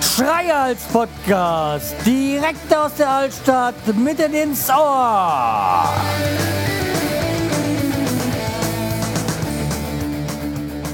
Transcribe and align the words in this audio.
Schreihals 0.00 0.82
Podcast, 0.92 1.94
direkt 2.06 2.74
aus 2.74 2.94
der 2.94 3.08
Altstadt, 3.10 3.74
mitten 3.96 4.32
ins 4.32 4.68
Ohr. 4.70 5.88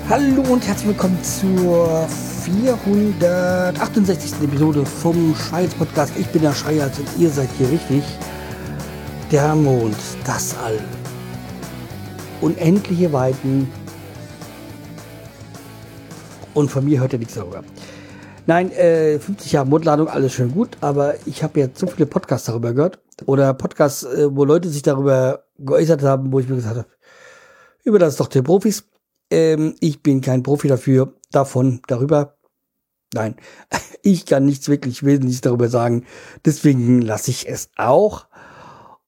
Hallo 0.08 0.42
und 0.48 0.66
herzlich 0.66 0.88
willkommen 0.88 1.22
zur 1.22 2.08
468. 2.44 4.32
Episode 4.42 4.84
vom 4.86 5.36
Schreihals 5.36 5.74
Podcast. 5.74 6.12
Ich 6.16 6.26
bin 6.28 6.42
der 6.42 6.54
Schreihals 6.54 6.98
und 6.98 7.08
ihr 7.18 7.30
seid 7.30 7.48
hier 7.58 7.70
richtig. 7.70 8.02
Der 9.30 9.54
Mond, 9.54 9.94
das 10.24 10.56
All, 10.64 10.80
unendliche 12.40 13.12
Weiten 13.12 13.70
und 16.54 16.70
von 16.70 16.84
mir 16.84 17.00
hört 17.00 17.12
ihr 17.12 17.18
nichts 17.18 17.34
darüber. 17.34 17.62
Nein, 18.46 18.72
äh, 18.72 19.18
50 19.18 19.52
Jahre 19.52 19.68
Mondladung, 19.68 20.08
alles 20.08 20.32
schön 20.32 20.52
gut, 20.52 20.76
aber 20.80 21.14
ich 21.26 21.42
habe 21.42 21.60
jetzt 21.60 21.78
so 21.78 21.86
viele 21.86 22.06
Podcasts 22.06 22.46
darüber 22.46 22.72
gehört 22.72 22.98
oder 23.26 23.54
Podcasts, 23.54 24.02
äh, 24.04 24.34
wo 24.34 24.44
Leute 24.44 24.68
sich 24.68 24.82
darüber 24.82 25.44
geäußert 25.58 26.02
haben, 26.02 26.32
wo 26.32 26.40
ich 26.40 26.48
mir 26.48 26.56
gesagt 26.56 26.76
habe, 26.76 26.88
über 27.84 27.98
das 27.98 28.16
doch 28.16 28.28
den 28.28 28.44
Profis. 28.44 28.88
Ähm, 29.30 29.76
ich 29.80 30.02
bin 30.02 30.20
kein 30.20 30.42
Profi 30.42 30.68
dafür, 30.68 31.14
davon, 31.30 31.80
darüber. 31.86 32.38
Nein, 33.14 33.36
ich 34.02 34.26
kann 34.26 34.46
nichts 34.46 34.68
wirklich 34.68 35.04
Wesentliches 35.04 35.42
darüber 35.42 35.68
sagen. 35.68 36.04
Deswegen 36.44 37.02
lasse 37.02 37.30
ich 37.30 37.48
es 37.48 37.70
auch 37.76 38.26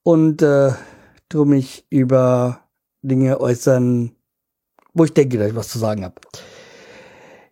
und 0.02 0.42
äh, 0.42 0.72
tu 1.28 1.44
mich 1.44 1.86
über 1.90 2.61
Dinge 3.02 3.40
äußern, 3.40 4.14
wo 4.94 5.04
ich 5.04 5.12
denke, 5.12 5.38
dass 5.38 5.48
ich 5.48 5.56
was 5.56 5.68
zu 5.68 5.78
sagen 5.78 6.04
habe. 6.04 6.20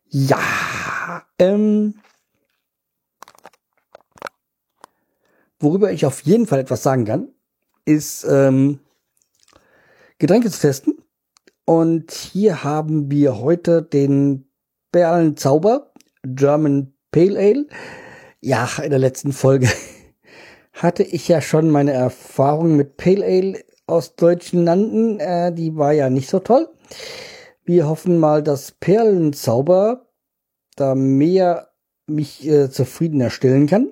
Ja, 0.07 0.41
ähm, 1.39 1.95
worüber 5.59 5.93
ich 5.93 6.07
auf 6.07 6.23
jeden 6.23 6.47
Fall 6.47 6.61
etwas 6.61 6.83
sagen 6.83 7.05
kann, 7.05 7.29
ist 7.85 8.25
ähm, 8.25 8.81
Getränke 10.19 10.51
zu 10.51 10.61
testen. 10.61 10.99
Und 11.65 12.11
hier 12.11 12.65
haben 12.65 13.11
wir 13.11 13.39
heute 13.39 13.83
den 13.83 14.51
Perlenzauber 14.93 15.93
German 16.25 16.95
Pale 17.13 17.39
Ale. 17.39 17.67
Ja, 18.41 18.69
in 18.83 18.91
der 18.91 18.99
letzten 18.99 19.33
Folge 19.33 19.69
hatte 20.73 21.03
ich 21.03 21.29
ja 21.29 21.41
schon 21.41 21.71
meine 21.71 21.93
Erfahrung 21.93 22.77
mit 22.77 22.97
Pale 22.97 23.25
Ale 23.25 23.65
aus 23.91 24.17
deutschen 24.17 24.65
Landen. 24.65 25.21
Äh, 25.21 25.53
die 25.53 25.77
war 25.77 25.93
ja 25.93 26.11
nicht 26.11 26.31
so 26.31 26.39
toll. 26.39 26.69
Wir 27.65 27.89
hoffen 27.89 28.19
mal, 28.19 28.43
dass 28.43 28.73
Perlenzauber 28.73 30.07
da 30.77 30.95
mehr 30.95 31.71
mich 32.07 32.47
äh, 32.47 32.71
zufriedener 32.71 33.31
stellen 33.31 33.67
kann. 33.67 33.91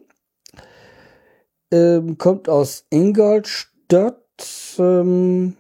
Ähm, 1.71 2.19
kommt 2.19 2.49
aus 2.49 2.87
Ingolstadt. 2.91 4.25
Ähm, 4.79 5.57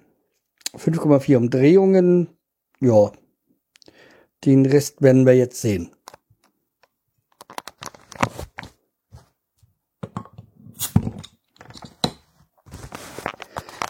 5,4 0.76 1.36
Umdrehungen. 1.36 2.28
Ja. 2.80 3.12
Den 4.44 4.66
Rest 4.66 5.02
werden 5.02 5.26
wir 5.26 5.36
jetzt 5.36 5.60
sehen. 5.60 5.90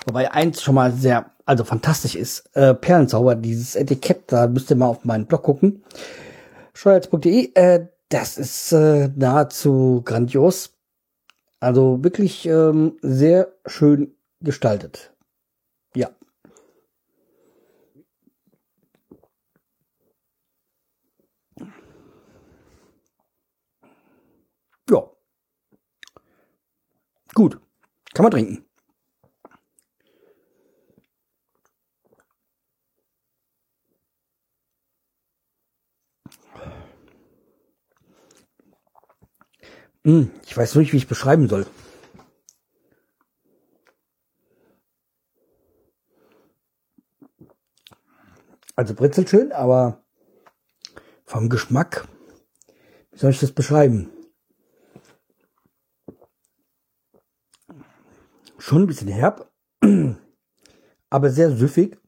Wobei 0.08 0.32
eins 0.32 0.62
schon 0.62 0.74
mal 0.74 0.92
sehr, 0.92 1.32
also 1.44 1.64
fantastisch 1.64 2.14
ist, 2.14 2.48
äh, 2.56 2.72
Perlenzauber, 2.72 3.34
dieses 3.34 3.76
Etikett, 3.76 4.32
da 4.32 4.46
müsst 4.46 4.70
ihr 4.70 4.76
mal 4.76 4.86
auf 4.86 5.04
meinen 5.04 5.26
Blog 5.26 5.42
gucken 5.42 5.82
steuerz.de. 6.78 7.52
Äh, 7.54 7.88
das 8.08 8.38
ist 8.38 8.72
äh, 8.72 9.08
nahezu 9.08 10.02
grandios. 10.04 10.74
Also 11.60 12.02
wirklich 12.04 12.46
ähm, 12.46 12.96
sehr 13.02 13.52
schön 13.66 14.16
gestaltet. 14.40 15.12
Ja. 15.94 16.10
Ja. 24.88 25.10
Gut. 27.34 27.60
Kann 28.14 28.22
man 28.22 28.30
trinken. 28.30 28.67
Hm, 40.08 40.30
ich 40.46 40.56
weiß 40.56 40.76
nicht, 40.76 40.94
wie 40.94 40.96
ich 40.96 41.06
beschreiben 41.06 41.50
soll. 41.50 41.66
Also 48.74 48.94
Brezel 48.94 49.28
schön, 49.28 49.52
aber 49.52 50.02
vom 51.26 51.50
Geschmack, 51.50 52.08
wie 53.10 53.18
soll 53.18 53.32
ich 53.32 53.40
das 53.40 53.52
beschreiben? 53.52 54.08
Schon 58.56 58.84
ein 58.84 58.86
bisschen 58.86 59.08
herb, 59.08 59.52
aber 61.10 61.28
sehr 61.28 61.50
süffig. 61.50 61.98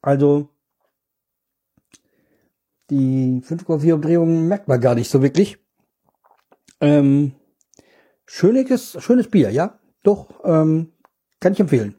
Also 0.00 0.48
die 2.88 3.42
5,4 3.42 3.92
Umdrehungen 3.92 4.48
merkt 4.48 4.66
man 4.66 4.80
gar 4.80 4.94
nicht 4.94 5.10
so 5.10 5.20
wirklich. 5.20 5.61
Ähm, 6.82 7.36
schönes, 8.26 8.96
schönes 9.00 9.30
Bier, 9.30 9.50
ja. 9.50 9.78
Doch, 10.02 10.40
ähm, 10.44 10.92
kann 11.38 11.52
ich 11.52 11.60
empfehlen. 11.60 11.94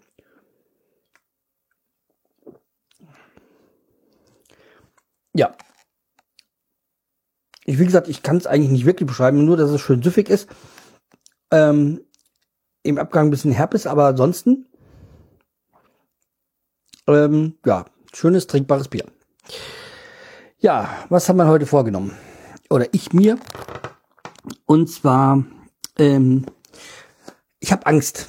Ja. 5.33 5.55
Ich, 7.65 7.79
wie 7.79 7.85
gesagt, 7.85 8.09
ich 8.09 8.23
kann 8.23 8.35
es 8.35 8.45
eigentlich 8.45 8.71
nicht 8.71 8.85
wirklich 8.85 9.07
beschreiben, 9.07 9.45
nur 9.45 9.55
dass 9.55 9.71
es 9.71 9.79
schön 9.79 10.03
süffig 10.03 10.27
ist. 10.29 10.49
Ähm, 11.49 12.01
Im 12.83 12.97
Abgang 12.97 13.27
ein 13.27 13.31
bisschen 13.31 13.53
herb 13.53 13.73
ist, 13.73 13.87
aber 13.87 14.07
ansonsten, 14.07 14.67
ähm, 17.07 17.57
ja, 17.65 17.85
schönes, 18.13 18.47
trinkbares 18.47 18.89
Bier. 18.89 19.05
Ja, 20.59 21.05
was 21.07 21.29
haben 21.29 21.37
wir 21.37 21.47
heute 21.47 21.65
vorgenommen? 21.65 22.17
Oder 22.69 22.87
ich 22.91 23.13
mir. 23.13 23.37
Und 24.65 24.89
zwar, 24.89 25.43
ähm, 25.97 26.45
ich 27.59 27.71
habe 27.71 27.85
Angst. 27.85 28.27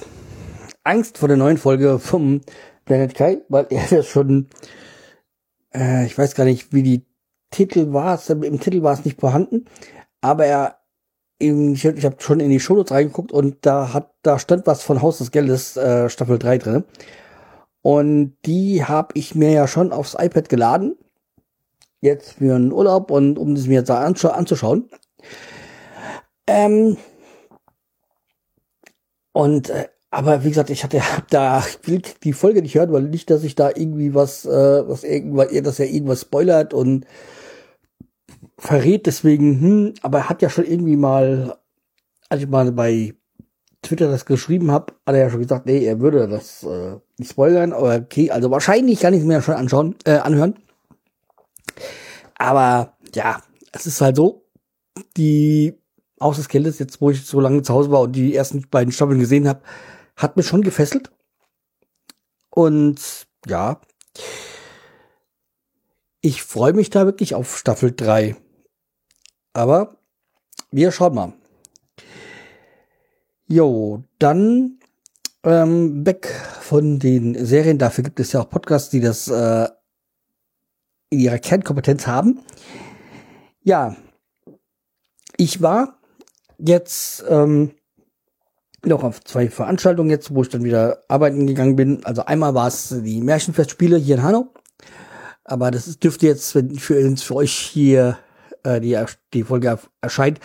Angst 0.83 1.17
vor 1.17 1.27
der 1.27 1.37
neuen 1.37 1.57
Folge 1.57 1.99
vom 1.99 2.41
Planet 2.85 3.15
Kai, 3.15 3.41
weil 3.49 3.67
er 3.69 3.91
ist 3.99 4.07
schon, 4.07 4.47
äh, 5.73 6.05
ich 6.05 6.17
weiß 6.17 6.35
gar 6.35 6.45
nicht, 6.45 6.73
wie 6.73 6.83
die 6.83 7.05
Titel 7.51 7.93
war. 7.93 8.19
Im 8.29 8.59
Titel 8.59 8.83
war 8.83 8.93
es 8.93 9.05
nicht 9.05 9.19
vorhanden, 9.19 9.65
aber 10.21 10.45
er, 10.45 10.79
ich, 11.39 11.85
ich 11.85 12.05
habe 12.05 12.17
schon 12.19 12.39
in 12.39 12.49
die 12.49 12.59
Shownotes 12.59 12.91
reingeguckt 12.91 13.31
und 13.31 13.65
da 13.65 13.93
hat, 13.93 14.13
da 14.21 14.39
stand 14.39 14.67
was 14.67 14.83
von 14.83 15.01
Haus 15.01 15.17
des 15.17 15.31
Geldes 15.31 15.77
äh, 15.77 16.09
Staffel 16.09 16.39
3 16.39 16.57
drin. 16.57 16.83
Und 17.81 18.35
die 18.45 18.83
habe 18.83 19.09
ich 19.13 19.35
mir 19.35 19.51
ja 19.51 19.67
schon 19.67 19.91
aufs 19.91 20.15
iPad 20.17 20.49
geladen. 20.49 20.97
Jetzt 22.01 22.33
für 22.33 22.55
einen 22.55 22.71
Urlaub 22.71 23.11
und 23.11 23.37
um 23.37 23.53
das 23.53 23.67
mir 23.67 23.75
jetzt 23.75 23.91
anzuschauen. 23.91 24.89
Ähm, 26.47 26.97
und 29.33 29.69
äh, 29.69 29.87
aber 30.11 30.45
wie 30.45 30.49
gesagt, 30.49 30.69
ich 30.69 30.83
hatte 30.83 31.01
da 31.29 31.59
ich 31.59 31.87
will 31.87 32.01
die 32.23 32.33
Folge 32.33 32.61
nicht 32.61 32.75
hören, 32.75 32.93
weil 32.93 33.03
nicht, 33.03 33.29
dass 33.29 33.43
ich 33.43 33.55
da 33.55 33.69
irgendwie 33.69 34.13
was, 34.13 34.45
äh, 34.45 34.87
was 34.87 35.03
irgendwas, 35.03 35.47
dass 35.61 35.79
er 35.79 35.89
irgendwas 35.89 36.21
spoilert 36.21 36.73
und 36.73 37.05
verrät. 38.57 39.05
Deswegen, 39.05 39.59
hm, 39.59 39.93
aber 40.01 40.19
er 40.19 40.29
hat 40.29 40.41
ja 40.41 40.49
schon 40.49 40.65
irgendwie 40.65 40.95
mal, 40.95 41.57
als 42.29 42.41
ich 42.41 42.47
mal 42.47 42.71
bei 42.71 43.13
Twitter 43.81 44.09
das 44.09 44.25
geschrieben 44.25 44.71
habe, 44.71 44.93
hat 45.05 45.15
er 45.15 45.21
ja 45.21 45.29
schon 45.29 45.41
gesagt, 45.41 45.65
nee, 45.65 45.85
er 45.85 45.99
würde 45.99 46.27
das 46.27 46.63
äh, 46.63 46.95
nicht 47.17 47.31
spoilern. 47.31 47.73
Aber 47.73 47.95
okay, 47.95 48.31
also 48.31 48.49
wahrscheinlich 48.51 48.99
kann 48.99 49.13
ich 49.13 49.21
es 49.21 49.25
mir 49.25 49.41
schon 49.41 49.55
anschauen, 49.55 49.95
äh, 50.05 50.17
anhören. 50.17 50.55
Aber 52.37 52.97
ja, 53.13 53.41
es 53.71 53.85
ist 53.85 54.01
halt 54.01 54.15
so, 54.15 54.45
die 55.17 55.77
Haus 56.19 56.37
des 56.37 56.47
Geldes, 56.49 56.79
jetzt 56.79 57.01
wo 57.01 57.09
ich 57.11 57.25
so 57.25 57.39
lange 57.39 57.61
zu 57.61 57.73
Hause 57.73 57.91
war 57.91 58.01
und 58.01 58.13
die 58.13 58.35
ersten 58.35 58.67
beiden 58.69 58.91
Staffeln 58.91 59.19
gesehen 59.19 59.47
habe, 59.47 59.61
hat 60.15 60.37
mich 60.37 60.47
schon 60.47 60.61
gefesselt. 60.61 61.11
Und 62.49 63.27
ja, 63.47 63.81
ich 66.21 66.41
freue 66.43 66.73
mich 66.73 66.89
da 66.89 67.05
wirklich 67.05 67.35
auf 67.35 67.57
Staffel 67.57 67.91
3. 67.95 68.35
Aber 69.53 69.97
wir 70.71 70.91
schauen 70.91 71.15
mal. 71.15 71.33
Jo, 73.47 74.03
dann 74.19 74.79
Ähm, 75.45 76.03
weg 76.07 76.27
von 76.61 76.97
den 76.97 77.45
Serien, 77.45 77.77
dafür 77.77 78.03
gibt 78.03 78.19
es 78.19 78.31
ja 78.31 78.41
auch 78.41 78.49
Podcasts, 78.49 78.89
die 78.89 78.99
das 78.99 79.27
äh, 79.27 79.67
in 81.11 81.19
ihrer 81.19 81.37
Kernkompetenz 81.37 82.07
haben. 82.07 82.41
Ja, 83.61 83.95
ich 85.37 85.61
war 85.61 85.94
jetzt 86.57 87.23
ähm, 87.27 87.71
noch 88.83 89.03
auf 89.03 89.23
zwei 89.23 89.49
Veranstaltungen 89.49 90.09
jetzt, 90.09 90.33
wo 90.33 90.41
ich 90.43 90.49
dann 90.49 90.63
wieder 90.63 91.03
arbeiten 91.07 91.47
gegangen 91.47 91.75
bin. 91.75 92.05
Also 92.05 92.25
einmal 92.25 92.53
war 92.53 92.67
es 92.67 92.89
die 92.89 93.21
Märchenfestspiele 93.21 93.97
hier 93.97 94.15
in 94.15 94.23
Hanau. 94.23 94.53
Aber 95.43 95.71
das 95.71 95.99
dürfte 95.99 96.27
jetzt 96.27 96.51
für 96.51 96.99
uns, 97.05 97.23
für 97.23 97.35
euch 97.35 97.53
hier 97.53 98.17
äh, 98.63 98.81
die, 98.81 98.97
die 99.33 99.43
Folge 99.43 99.79
erscheint, 100.01 100.39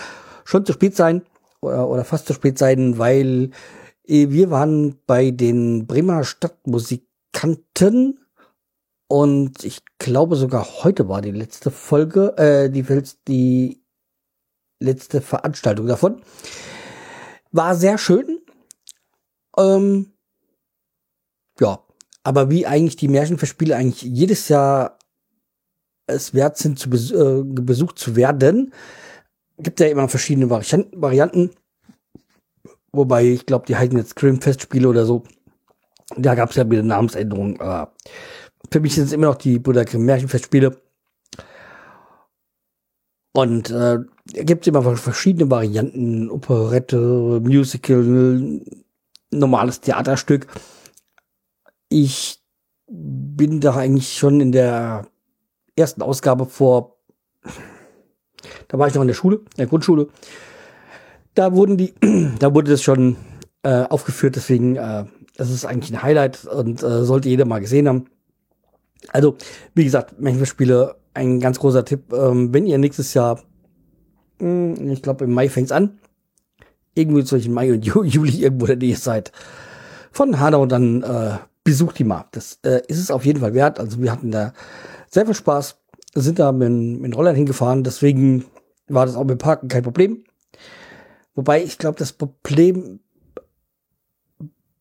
schon 0.44 0.66
zu 0.66 0.72
spät 0.72 0.96
sein 0.96 1.22
oder, 1.60 1.88
oder 1.88 2.04
fast 2.04 2.26
zu 2.26 2.34
spät 2.34 2.58
sein, 2.58 2.98
weil 2.98 3.50
äh, 4.06 4.28
wir 4.30 4.50
waren 4.50 4.96
bei 5.06 5.30
den 5.30 5.86
Bremer 5.86 6.24
Stadtmusikanten 6.24 8.20
und 9.08 9.64
ich 9.64 9.80
glaube 9.98 10.36
sogar 10.36 10.66
heute 10.84 11.08
war 11.08 11.22
die 11.22 11.32
letzte 11.32 11.70
Folge, 11.70 12.36
äh, 12.36 12.70
die, 12.70 12.84
die 13.26 13.79
letzte 14.80 15.20
Veranstaltung 15.20 15.86
davon. 15.86 16.22
War 17.52 17.74
sehr 17.74 17.98
schön. 17.98 18.40
Ähm, 19.56 20.12
ja, 21.60 21.84
aber 22.24 22.50
wie 22.50 22.66
eigentlich 22.66 22.96
die 22.96 23.08
Märchenverspiele 23.08 23.76
eigentlich 23.76 24.02
jedes 24.02 24.48
Jahr 24.48 24.98
es 26.06 26.34
wert 26.34 26.56
sind, 26.56 26.78
zu 26.78 26.90
bes 26.90 27.10
äh, 27.10 27.42
besucht 27.44 27.98
zu 27.98 28.16
werden, 28.16 28.72
gibt 29.58 29.80
ja 29.80 29.86
immer 29.86 30.08
verschiedene 30.08 30.50
Varianten. 30.50 31.00
Varianten. 31.00 31.50
Wobei, 32.92 33.24
ich 33.24 33.46
glaube, 33.46 33.66
die 33.66 33.76
heißen 33.76 33.96
jetzt 33.96 34.16
Grimm-Festspiele 34.16 34.88
oder 34.88 35.06
so. 35.06 35.22
Da 36.16 36.34
gab 36.34 36.50
es 36.50 36.56
ja 36.56 36.68
wieder 36.68 36.82
Namensänderungen. 36.82 37.60
Aber 37.60 37.92
für 38.70 38.80
mich 38.80 38.94
sind 38.94 39.04
es 39.04 39.12
immer 39.12 39.26
noch 39.26 39.36
die 39.36 39.60
Bruder 39.60 39.84
Grimm 39.84 40.04
Märchenfestspiele. 40.04 40.76
Und 43.32 43.70
äh, 43.70 43.98
gibt 44.26 44.66
immer 44.66 44.96
verschiedene 44.96 45.50
Varianten, 45.50 46.30
Operette, 46.30 47.40
Musical, 47.42 48.60
normales 49.30 49.80
Theaterstück. 49.80 50.48
Ich 51.88 52.40
bin 52.88 53.60
da 53.60 53.76
eigentlich 53.76 54.16
schon 54.18 54.40
in 54.40 54.52
der 54.52 55.06
ersten 55.76 56.02
Ausgabe 56.02 56.46
vor, 56.46 56.96
da 58.68 58.78
war 58.78 58.88
ich 58.88 58.94
noch 58.94 59.02
in 59.02 59.08
der 59.08 59.14
Schule, 59.14 59.36
in 59.36 59.56
der 59.58 59.66
Grundschule. 59.66 60.08
Da 61.34 61.54
wurden 61.54 61.76
die, 61.76 61.94
da 62.38 62.52
wurde 62.52 62.72
das 62.72 62.82
schon 62.82 63.16
äh, 63.62 63.84
aufgeführt, 63.84 64.36
deswegen, 64.36 64.76
äh, 64.76 65.04
das 65.36 65.50
ist 65.50 65.64
eigentlich 65.64 65.92
ein 65.92 66.02
Highlight 66.02 66.44
und 66.44 66.82
äh, 66.82 67.04
sollte 67.04 67.28
jeder 67.28 67.44
mal 67.44 67.60
gesehen 67.60 67.88
haben. 67.88 68.06
Also, 69.08 69.36
wie 69.74 69.84
gesagt, 69.84 70.20
Märchenspiele, 70.20 70.96
ein 71.14 71.40
ganz 71.40 71.58
großer 71.58 71.84
Tipp. 71.84 72.12
Ähm, 72.12 72.52
wenn 72.52 72.66
ihr 72.66 72.78
nächstes 72.78 73.14
Jahr, 73.14 73.40
mh, 74.38 74.76
hm, 74.76 74.90
ich 74.90 75.02
glaube 75.02 75.24
im 75.24 75.32
Mai 75.32 75.48
fängt's 75.48 75.72
an, 75.72 75.98
irgendwie 76.94 77.24
zwischen 77.24 77.52
Mai 77.52 77.72
und 77.72 77.84
Juli 77.84 78.42
irgendwo 78.42 78.66
in 78.66 78.78
der 78.78 78.88
Nähe 78.88 78.96
seid, 78.96 79.32
von 80.12 80.40
Hanau, 80.40 80.66
dann 80.66 81.02
äh, 81.02 81.38
besucht 81.64 81.98
die 81.98 82.04
mal. 82.04 82.26
Das 82.32 82.58
äh, 82.64 82.82
ist 82.88 82.98
es 82.98 83.10
auf 83.10 83.24
jeden 83.24 83.40
Fall 83.40 83.54
wert. 83.54 83.78
Also 83.78 84.00
wir 84.00 84.10
hatten 84.10 84.30
da 84.30 84.52
sehr 85.08 85.26
viel 85.26 85.34
Spaß, 85.34 85.76
sind 86.14 86.38
da 86.38 86.52
mit, 86.52 86.70
mit 86.70 87.16
Rollern 87.16 87.36
hingefahren, 87.36 87.84
deswegen 87.84 88.44
war 88.88 89.06
das 89.06 89.16
auch 89.16 89.24
mit 89.24 89.38
Parken 89.38 89.68
kein 89.68 89.82
Problem. 89.82 90.24
Wobei 91.34 91.62
ich 91.62 91.78
glaube, 91.78 91.98
das 91.98 92.12
Problem 92.12 93.00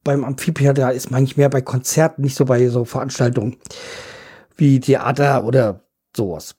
beim 0.03 0.23
Amphitheater 0.23 0.91
ist 0.91 1.11
manchmal 1.11 1.43
mehr 1.43 1.49
bei 1.49 1.61
Konzerten, 1.61 2.23
nicht 2.23 2.35
so 2.35 2.45
bei 2.45 2.67
so 2.69 2.85
Veranstaltungen 2.85 3.57
wie 4.55 4.79
Theater 4.79 5.45
oder 5.45 5.83
sowas. 6.15 6.55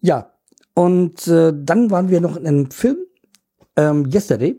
Ja, 0.00 0.32
und 0.74 1.26
äh, 1.28 1.52
dann 1.54 1.90
waren 1.90 2.10
wir 2.10 2.20
noch 2.20 2.36
in 2.36 2.46
einem 2.46 2.70
Film, 2.70 2.98
ähm, 3.76 4.10
Yesterday, 4.12 4.56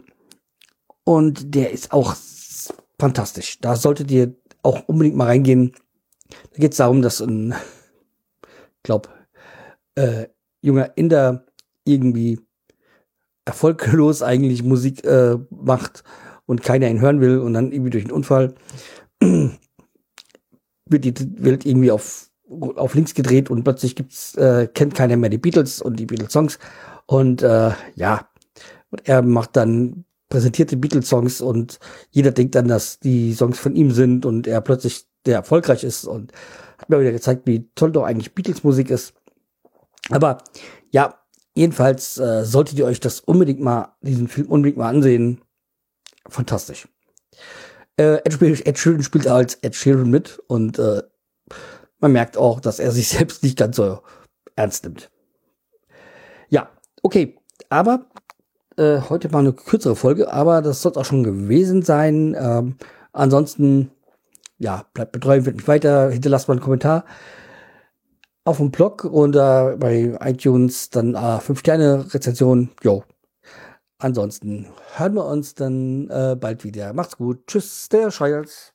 und 1.03 1.53
der 1.53 1.71
ist 1.71 1.91
auch 1.91 2.15
fantastisch. 2.99 3.59
Da 3.59 3.75
solltet 3.75 4.09
ihr 4.11 4.35
auch 4.63 4.87
unbedingt 4.87 5.15
mal 5.15 5.27
reingehen. 5.27 5.73
Da 6.29 6.57
geht 6.57 6.71
es 6.71 6.77
darum, 6.77 7.01
dass 7.01 7.21
ein, 7.21 7.53
glaub, 8.83 9.09
äh, 9.95 10.27
junger 10.61 10.97
Inder 10.97 11.45
irgendwie 11.83 12.39
erfolglos 13.45 14.23
eigentlich 14.23 14.63
Musik 14.63 15.05
äh, 15.05 15.37
macht 15.51 16.03
und 16.47 16.63
keiner 16.63 16.89
ihn 16.89 17.01
hören 17.01 17.21
will 17.21 17.37
und 17.39 17.53
dann 17.53 17.71
irgendwie 17.71 17.91
durch 17.91 18.05
einen 18.05 18.13
Unfall 18.13 18.55
wird 19.21 21.05
die 21.05 21.13
Welt 21.43 21.65
irgendwie 21.65 21.91
auf, 21.91 22.31
auf 22.49 22.93
links 22.93 23.13
gedreht 23.13 23.49
und 23.49 23.63
plötzlich 23.63 23.95
gibt's, 23.95 24.35
äh, 24.35 24.67
kennt 24.67 24.95
keiner 24.95 25.17
mehr 25.17 25.29
die 25.29 25.37
Beatles 25.37 25.81
und 25.81 25.99
die 25.99 26.05
Beatles-Songs. 26.05 26.59
Und 27.07 27.41
äh, 27.41 27.71
ja, 27.95 28.29
und 28.89 29.07
er 29.07 29.21
macht 29.21 29.55
dann 29.55 30.05
präsentierte 30.29 30.77
Beatles-Songs 30.77 31.41
und 31.41 31.79
jeder 32.11 32.31
denkt 32.31 32.55
dann, 32.55 32.67
dass 32.67 32.99
die 32.99 33.33
Songs 33.33 33.59
von 33.59 33.75
ihm 33.75 33.91
sind 33.91 34.25
und 34.25 34.47
er 34.47 34.61
plötzlich 34.61 35.05
der 35.25 35.35
erfolgreich 35.35 35.83
ist 35.83 36.05
und 36.05 36.31
hat 36.77 36.89
mir 36.89 36.99
wieder 36.99 37.11
gezeigt, 37.11 37.43
wie 37.45 37.69
toll 37.75 37.91
doch 37.91 38.03
eigentlich 38.03 38.35
Beatles-Musik 38.35 38.89
ist. 38.89 39.13
Aber 40.09 40.39
ja, 40.91 41.19
jedenfalls 41.55 42.17
äh, 42.17 42.45
solltet 42.45 42.77
ihr 42.77 42.85
euch 42.85 42.99
das 42.99 43.21
unbedingt 43.21 43.59
mal, 43.59 43.95
diesen 44.01 44.27
Film 44.27 44.47
unbedingt 44.47 44.77
mal 44.77 44.89
ansehen. 44.89 45.41
Fantastisch. 46.27 46.87
Äh, 47.97 48.17
Ed, 48.25 48.41
Ed 48.41 48.77
Sheeran 48.77 49.03
spielt 49.03 49.27
als 49.27 49.55
Ed 49.55 49.75
Sheeran 49.75 50.09
mit 50.09 50.39
und 50.47 50.79
äh, 50.79 51.01
man 52.05 52.11
merkt 52.11 52.37
auch, 52.37 52.59
dass 52.59 52.77
er 52.77 52.91
sich 52.91 53.07
selbst 53.17 53.41
nicht 53.41 53.57
ganz 53.57 53.77
so 53.77 53.99
ernst 54.55 54.83
nimmt. 54.83 55.09
Ja, 56.49 56.69
okay. 57.01 57.39
Aber 57.69 58.05
äh, 58.77 58.99
heute 59.09 59.29
mal 59.29 59.39
eine 59.39 59.53
kürzere 59.53 59.95
Folge, 59.95 60.31
aber 60.31 60.61
das 60.61 60.83
soll 60.83 60.93
auch 60.97 61.05
schon 61.05 61.23
gewesen 61.23 61.81
sein. 61.81 62.35
Ähm, 62.39 62.75
ansonsten, 63.11 63.89
ja, 64.59 64.85
bleibt 64.93 65.13
betreuen, 65.13 65.45
wird 65.47 65.55
mich 65.55 65.67
weiter, 65.67 66.11
hinterlasst 66.11 66.47
mal 66.47 66.53
einen 66.53 66.63
Kommentar 66.63 67.05
auf 68.43 68.57
dem 68.57 68.69
Blog 68.69 69.05
oder 69.05 69.75
bei 69.77 70.15
iTunes 70.21 70.91
dann 70.91 71.15
äh, 71.15 71.39
5 71.39 71.59
Sterne 71.59 72.13
Rezension. 72.13 72.69
Jo. 72.83 73.03
Ansonsten 73.97 74.67
hören 74.95 75.15
wir 75.15 75.25
uns 75.25 75.55
dann 75.55 76.07
äh, 76.11 76.35
bald 76.39 76.63
wieder. 76.63 76.93
Macht's 76.93 77.17
gut. 77.17 77.47
Tschüss, 77.47 77.89
der 77.89 78.11
Schreihals. 78.11 78.74